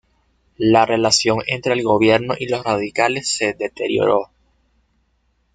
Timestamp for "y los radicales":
2.35-3.29